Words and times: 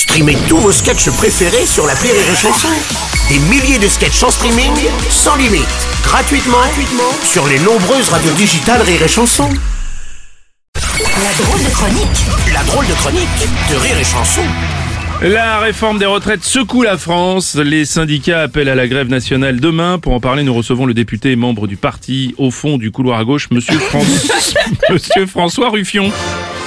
Streamez 0.00 0.38
tous 0.48 0.56
vos 0.56 0.72
sketchs 0.72 1.10
préférés 1.10 1.66
sur 1.66 1.86
la 1.86 1.92
Rire 1.92 2.14
et 2.14 2.34
Chanson. 2.34 2.68
Des 3.28 3.38
milliers 3.38 3.78
de 3.78 3.86
sketchs 3.86 4.22
en 4.22 4.30
streaming, 4.30 4.72
sans 5.10 5.36
limite, 5.36 5.68
gratuitement, 6.02 6.56
gratuitement 6.56 7.12
sur 7.22 7.46
les 7.46 7.58
nombreuses 7.58 8.08
radios 8.08 8.32
digitales 8.32 8.80
Rire 8.80 9.02
et 9.02 9.08
Chanson. 9.08 9.46
La 10.74 11.44
drôle 11.44 11.62
de 11.62 11.68
chronique 11.68 12.24
La 12.50 12.62
drôle 12.64 12.86
de 12.86 12.94
chronique 12.94 13.28
de 13.70 13.76
Rire 13.76 13.98
et 13.98 14.04
Chanson. 14.04 14.40
La 15.20 15.58
réforme 15.58 15.98
des 15.98 16.06
retraites 16.06 16.44
secoue 16.44 16.80
la 16.80 16.96
France. 16.96 17.56
Les 17.56 17.84
syndicats 17.84 18.40
appellent 18.40 18.70
à 18.70 18.74
la 18.74 18.88
grève 18.88 19.08
nationale 19.08 19.60
demain. 19.60 19.98
Pour 19.98 20.14
en 20.14 20.20
parler, 20.20 20.44
nous 20.44 20.54
recevons 20.54 20.86
le 20.86 20.94
député 20.94 21.32
et 21.32 21.36
membre 21.36 21.66
du 21.66 21.76
parti 21.76 22.34
au 22.38 22.50
fond 22.50 22.78
du 22.78 22.90
couloir 22.90 23.18
à 23.18 23.24
gauche, 23.24 23.50
Monsieur, 23.50 23.78
François, 23.78 24.34
Monsieur 24.88 25.26
François 25.26 25.68
Ruffion. 25.68 26.10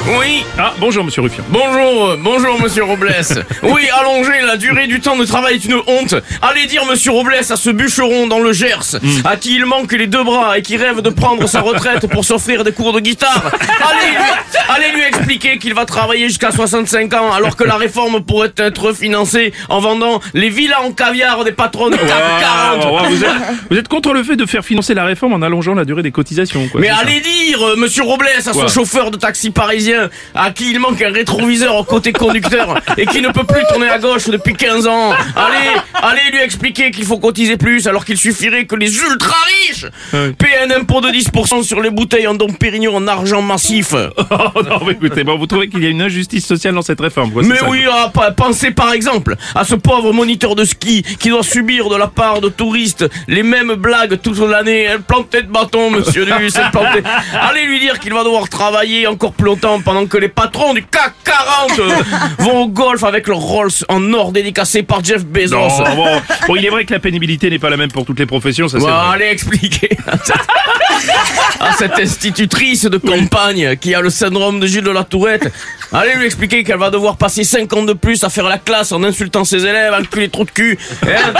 Oui, 0.05 0.43
Ah, 0.59 0.73
bonjour 0.79 1.05
Monsieur 1.05 1.21
Ruffion. 1.21 1.43
bonjour, 1.49 2.07
euh, 2.09 2.17
bonjour 2.19 2.61
monsieur 2.61 2.83
Robles. 2.83 3.09
Oui, 3.63 3.83
allonger 3.97 4.41
la 4.45 4.57
durée 4.57 4.87
du 4.87 4.99
temps 4.99 5.15
de 5.15 5.23
travail 5.23 5.55
est 5.55 5.65
une 5.65 5.75
honte. 5.87 6.15
Allez 6.41 6.65
dire 6.67 6.85
monsieur 6.85 7.11
Robles 7.11 7.35
à 7.35 7.55
ce 7.55 7.69
bûcheron 7.69 8.27
dans 8.27 8.39
le 8.39 8.51
Gers, 8.51 8.97
à 9.23 9.37
qui 9.37 9.55
il 9.55 9.65
manque 9.65 9.93
les 9.93 10.07
deux 10.07 10.23
bras 10.23 10.57
et 10.57 10.61
qui 10.61 10.75
rêve 10.75 11.01
de 11.01 11.09
prendre 11.09 11.47
sa 11.47 11.61
retraite 11.61 12.07
pour 12.07 12.25
s'offrir 12.25 12.65
des 12.65 12.73
cours 12.73 12.91
de 12.91 12.99
guitare. 12.99 13.43
Allez 13.53 14.11
lui, 14.11 14.23
allez 14.69 14.91
lui 14.97 15.03
expliquer 15.07 15.57
qu'il 15.57 15.73
va 15.73 15.85
travailler 15.85 16.27
jusqu'à 16.27 16.51
65 16.51 17.13
ans 17.13 17.31
alors 17.31 17.55
que 17.55 17.63
la 17.63 17.75
réforme 17.77 18.21
pourrait 18.25 18.51
être 18.57 18.91
financée 18.93 19.53
en 19.69 19.79
vendant 19.79 20.19
les 20.33 20.49
villas 20.49 20.81
en 20.83 20.91
caviar 20.91 21.45
des 21.45 21.53
patrons 21.53 21.89
de 21.89 21.95
CAC 21.95 22.07
40. 22.09 22.83
Ah, 22.83 22.91
ouais, 23.03 23.09
vous, 23.09 23.23
êtes, 23.23 23.31
vous 23.71 23.77
êtes 23.77 23.87
contre 23.87 24.11
le 24.13 24.23
fait 24.23 24.35
de 24.35 24.45
faire 24.45 24.65
financer 24.65 24.93
la 24.93 25.05
réforme 25.05 25.33
en 25.33 25.41
allongeant 25.41 25.73
la 25.75 25.85
durée 25.85 26.03
des 26.03 26.11
cotisations. 26.11 26.67
Quoi, 26.67 26.81
Mais 26.81 26.89
ça 26.89 26.97
allez 26.97 27.21
dire, 27.21 27.61
euh, 27.65 27.75
monsieur 27.77 28.03
Robles, 28.03 28.27
à 28.27 28.51
Quoi 28.51 28.67
ce 28.67 28.73
chauffeur 28.73 29.09
de 29.11 29.17
taxi 29.17 29.49
parisien, 29.51 29.92
à 30.35 30.51
qui 30.51 30.71
il 30.71 30.79
manque 30.79 31.01
un 31.01 31.11
rétroviseur 31.11 31.75
au 31.75 31.83
côté 31.83 32.11
conducteur 32.11 32.79
et 32.97 33.05
qui 33.05 33.21
ne 33.21 33.29
peut 33.29 33.43
plus 33.43 33.63
tourner 33.69 33.89
à 33.89 33.99
gauche 33.99 34.29
depuis 34.29 34.53
15 34.53 34.87
ans. 34.87 35.11
Allez, 35.35 35.81
allez 36.01 36.31
lui 36.31 36.41
expliquer 36.41 36.91
qu'il 36.91 37.05
faut 37.05 37.17
cotiser 37.17 37.57
plus 37.57 37.87
alors 37.87 38.05
qu'il 38.05 38.17
suffirait 38.17 38.65
que 38.65 38.75
les 38.75 38.95
ultra 38.97 39.35
riches 39.67 39.85
paient 40.37 40.57
un 40.65 40.79
impôt 40.79 41.01
de 41.01 41.09
10% 41.09 41.63
sur 41.63 41.81
les 41.81 41.89
bouteilles 41.89 42.27
en 42.27 42.35
Dom 42.35 42.55
Pérignon 42.55 42.95
en 42.95 43.07
argent 43.07 43.41
massif. 43.41 43.93
Oh, 44.55 44.61
non, 44.63 44.79
mais 44.85 44.93
écoutez, 44.93 45.23
bon, 45.23 45.37
vous 45.37 45.45
trouvez 45.45 45.69
qu'il 45.69 45.83
y 45.83 45.85
a 45.85 45.89
une 45.89 46.01
injustice 46.01 46.45
sociale 46.45 46.73
dans 46.73 46.81
cette 46.81 46.99
réforme 46.99 47.31
quoi, 47.31 47.43
Mais 47.43 47.55
ça, 47.55 47.69
oui, 47.69 47.83
ah, 47.89 48.11
pensez 48.35 48.71
par 48.71 48.91
exemple 48.91 49.35
à 49.53 49.63
ce 49.63 49.75
pauvre 49.75 50.11
moniteur 50.11 50.55
de 50.55 50.63
ski 50.63 51.03
qui 51.19 51.29
doit 51.29 51.43
subir 51.43 51.89
de 51.89 51.95
la 51.95 52.07
part 52.07 52.41
de 52.41 52.49
touristes 52.49 53.05
les 53.27 53.43
mêmes 53.43 53.73
blagues 53.73 54.19
toute 54.21 54.39
l'année. 54.39 54.83
Elle 54.83 55.01
plantait 55.01 55.43
de 55.43 55.47
bâton, 55.47 55.91
monsieur. 55.91 56.25
Allez 57.33 57.65
lui 57.65 57.79
dire 57.79 57.99
qu'il 57.99 58.13
va 58.13 58.23
devoir 58.23 58.49
travailler 58.49 59.07
encore 59.07 59.33
plus 59.33 59.45
longtemps 59.45 59.81
pendant 59.83 60.05
que 60.05 60.17
les 60.17 60.29
patrons 60.29 60.73
du 60.73 60.83
CAC 60.83 61.13
40 61.23 61.79
euh, 61.79 61.89
vont 62.39 62.63
au 62.63 62.67
golf 62.67 63.03
avec 63.03 63.27
leur 63.27 63.37
Rolls 63.39 63.71
en 63.89 64.13
or 64.13 64.31
dédicacé 64.31 64.83
par 64.83 65.03
Jeff 65.03 65.25
Bezos. 65.25 65.55
Non, 65.55 65.95
bon, 65.95 66.21
bon, 66.47 66.55
il 66.55 66.65
est 66.65 66.69
vrai 66.69 66.85
que 66.85 66.93
la 66.93 66.99
pénibilité 66.99 67.49
n'est 67.49 67.59
pas 67.59 67.69
la 67.69 67.77
même 67.77 67.91
pour 67.91 68.05
toutes 68.05 68.19
les 68.19 68.25
professions, 68.25 68.67
ça 68.67 68.79
c'est 68.79 68.85
Bon, 68.85 68.91
vrai. 68.91 69.15
allez 69.15 69.25
expliquer 69.31 69.89
à 71.59 71.73
cette, 71.73 71.99
institutrice 71.99 72.83
de 72.85 72.97
campagne 72.97 73.75
qui 73.77 73.93
a 73.93 74.01
le 74.01 74.09
syndrome 74.09 74.59
de 74.59 74.67
Gilles 74.67 74.83
de 74.83 74.91
la 74.91 75.03
Tourette. 75.03 75.51
Allez 75.91 76.15
lui 76.15 76.25
expliquer 76.25 76.63
qu'elle 76.63 76.77
va 76.79 76.89
devoir 76.89 77.17
passer 77.17 77.43
5 77.43 77.71
ans 77.73 77.83
de 77.83 77.93
plus 77.93 78.23
à 78.23 78.29
faire 78.29 78.49
la 78.49 78.57
classe 78.57 78.91
en 78.91 79.03
insultant 79.03 79.43
ses 79.45 79.65
élèves, 79.65 79.93
enculer 79.93 80.29
trop 80.29 80.43
de 80.43 80.51
cul. 80.51 80.77
Hein, 81.03 81.33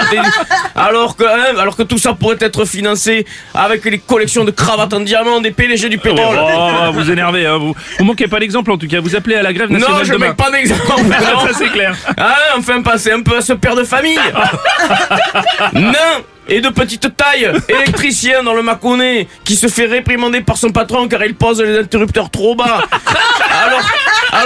alors, 0.76 1.16
que, 1.16 1.24
hein, 1.24 1.58
alors 1.60 1.76
que 1.76 1.84
tout 1.84 1.98
ça 1.98 2.14
pourrait 2.14 2.38
être 2.40 2.66
financé 2.66 3.26
avec 3.54 3.84
les 3.86 3.98
collections 4.00 4.44
de 4.44 4.52
cravates 4.52 4.94
en 4.94 5.00
diamant 5.00 5.42
des 5.42 5.52
PDG 5.52 5.90
du 5.90 5.98
pétrole. 5.98 6.38
Oh, 6.40 6.92
vous 6.94 7.10
énervez, 7.12 7.46
hein, 7.46 7.58
vous. 7.58 7.76
Vous 8.00 8.06
manquez 8.06 8.28
pas 8.28 8.33
d'exemple 8.40 8.72
en 8.72 8.78
tout 8.78 8.88
cas. 8.88 9.00
Vous 9.00 9.16
appelez 9.16 9.36
à 9.36 9.44
la 9.44 9.54
grève 9.54 9.70
nationale 9.72 9.98
non, 10.00 10.04
je 10.04 10.14
demain. 10.14 10.30
mets 10.30 10.34
pas 10.34 10.52
d'exemple. 10.52 10.82
non. 11.04 11.48
ça 11.48 11.54
c'est 11.58 11.70
clair. 11.70 11.96
Ah, 12.18 12.36
enfin, 12.58 12.82
pensez 12.82 13.12
un 13.12 13.22
peu 13.22 13.38
à 13.38 13.42
ce 13.42 13.54
père 13.54 13.76
de 13.76 13.84
famille. 13.84 14.20
Nain 15.74 16.22
et 16.48 16.60
de 16.60 16.70
petite 16.70 17.16
taille, 17.16 17.50
électricien 17.70 18.44
dans 18.44 18.54
le 18.54 18.62
Mâconnais, 18.62 19.28
qui 19.46 19.56
se 19.56 19.68
fait 19.68 19.86
réprimander 19.86 20.42
par 20.42 20.58
son 20.58 20.72
patron 20.72 21.08
car 21.08 21.24
il 21.24 21.36
pose 21.36 21.62
les 21.62 21.80
interrupteurs 21.80 22.30
trop 22.30 22.54
bas. 22.56 22.82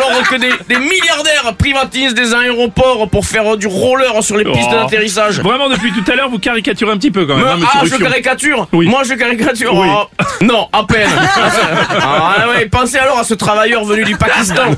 Alors, 0.10 0.28
que 0.30 0.36
des, 0.36 0.52
des 0.70 0.80
milliardaires 0.80 1.54
privatisent 1.58 2.14
des 2.14 2.34
aéroports 2.34 3.10
pour 3.10 3.26
faire 3.26 3.58
du 3.58 3.68
roller 3.68 4.24
sur 4.24 4.38
les 4.38 4.44
pistes 4.46 4.70
Oh. 4.70 4.76
d'atterrissage. 4.76 5.40
Vraiment 5.40 5.70
depuis 5.70 5.92
tout 5.94 6.04
à 6.12 6.16
l'heure, 6.16 6.30
vous 6.30 6.40
caricaturez 6.40 6.92
un 6.92 6.98
petit 6.98 7.12
peu 7.12 7.26
quand 7.26 7.36
même. 7.36 7.46
Me- 7.46 7.64
hein, 7.64 7.68
ah, 7.74 7.82
je 7.86 7.96
caricature 7.96 8.68
Oui. 8.74 8.88
Moi, 8.88 9.04
je 9.04 9.14
caricature 9.14 9.74
Oui. 9.76 9.88
Oh, 9.90 10.06
Non, 10.42 10.68
à 10.74 10.84
peine 10.84 11.10
ah, 12.02 12.46
ouais, 12.56 12.66
Pensez 12.68 12.98
alors 12.98 13.20
à 13.20 13.24
ce 13.24 13.34
travailleur 13.34 13.84
venu 13.86 14.04
du 14.04 14.16
Pakistan 14.16 14.72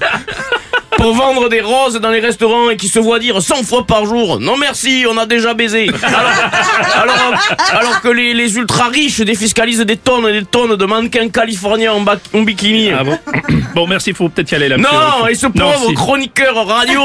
pour 1.00 1.16
vendre 1.16 1.48
des 1.48 1.62
roses 1.62 1.96
dans 2.02 2.10
les 2.10 2.20
restaurants 2.20 2.70
et 2.70 2.76
qui 2.76 2.90
se 2.90 3.00
voit 3.00 3.20
dire 3.20 3.42
100 3.42 3.64
fois 3.64 3.86
par 3.88 4.06
jour 4.06 4.40
Non 4.42 4.58
merci, 4.58 5.06
on 5.10 5.18
a 5.18 5.26
déjà 5.26 5.54
baisé 5.54 5.90
Alors, 6.04 7.16
alors, 7.16 7.34
alors 7.72 8.02
que 8.02 8.10
les, 8.10 8.34
les 8.34 8.58
ultra 8.58 8.90
riches 8.90 9.22
défiscalisent 9.22 9.80
des 9.80 9.96
tonnes 9.96 10.28
et 10.28 10.42
des 10.42 10.46
tonnes 10.46 10.76
de 10.76 10.86
mannequins 10.86 11.30
californiens 11.30 11.94
en, 11.94 12.42
bikini 12.42 12.92
Ah 12.92 13.04
bon 13.06 13.18
Bon, 13.76 13.88
merci, 13.88 14.14
faut 14.14 14.28
peut-être 14.30 14.52
y 14.52 14.56
aller 14.56 14.68
là. 14.68 14.78
non, 14.78 15.28
et 15.28 15.36
ce 15.36 15.46
Non, 15.46 15.52
pauvre 15.72 15.88
si. 15.90 15.94
chroniqueur 15.94 16.66
radio 16.68 17.02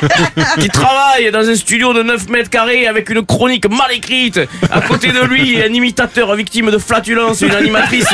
qui 0.60 0.68
travaille 0.68 1.30
dans 1.32 1.48
un 1.48 1.54
studio 1.54 1.94
de 1.94 2.02
9 2.02 2.28
mètres 2.28 2.50
carrés 2.50 2.86
avec 2.86 3.08
une 3.08 3.24
chronique 3.24 3.68
mal 3.68 3.90
écrite. 3.92 4.38
À 4.70 4.82
côté 4.82 5.08
de 5.08 5.20
lui, 5.24 5.58
un 5.60 5.72
imitateur 5.72 6.34
victime 6.34 6.70
de 6.70 6.78
flatulence, 6.78 7.40
une 7.40 7.54
animatrice, 7.54 8.08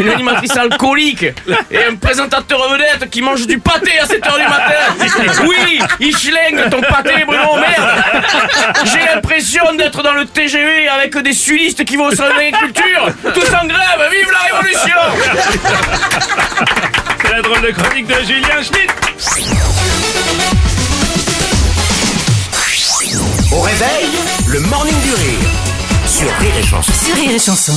une 0.00 0.08
animatrice 0.08 0.56
alcoolique 0.56 1.22
et 1.70 1.84
un 1.88 1.94
présentateur 1.94 2.68
vedette 2.68 3.08
qui 3.10 3.22
mange 3.22 3.46
du 3.46 3.58
pâté 3.58 3.92
à 4.00 4.06
7h 4.06 4.36
du 4.36 4.49
matin. 4.50 5.44
Oui, 5.46 5.80
il 6.00 6.16
schlingue 6.16 6.68
ton 6.70 6.80
pâté, 6.80 7.24
Bruno, 7.26 7.56
merde. 7.56 7.90
J'ai 8.84 9.04
l'impression 9.14 9.74
d'être 9.76 10.02
dans 10.02 10.12
le 10.12 10.26
TGV 10.26 10.88
avec 10.88 11.16
des 11.18 11.32
sudistes 11.32 11.84
qui 11.84 11.96
vont 11.96 12.06
au 12.06 12.14
salon 12.14 12.34
d'agriculture. 12.36 13.08
Tous 13.34 13.54
en 13.54 13.66
grève, 13.66 14.10
vive 14.10 14.30
la 14.30 14.56
révolution 14.56 14.96
C'est 17.22 17.32
la 17.32 17.42
drôle 17.42 17.60
de 17.62 17.70
chronique 17.70 18.06
de 18.06 18.14
Julien 18.24 18.62
Schmitt. 18.62 18.90
Au 23.52 23.60
réveil, 23.60 24.08
le 24.48 24.60
morning 24.60 25.00
du 25.02 25.14
rire 25.14 25.38
sur 26.06 26.28
Rire 26.38 26.56
et 26.58 26.62
Chanson. 26.66 26.92
sur 27.04 27.14
Rire 27.14 27.30
et 27.34 27.38
Chanson. 27.38 27.72